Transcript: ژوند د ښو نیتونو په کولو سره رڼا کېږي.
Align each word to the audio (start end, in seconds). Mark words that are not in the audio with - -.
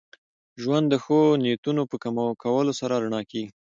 ژوند 0.61 0.85
د 0.89 0.95
ښو 1.03 1.19
نیتونو 1.43 1.81
په 1.91 1.95
کولو 2.43 2.71
سره 2.79 2.93
رڼا 3.03 3.21
کېږي. 3.31 3.49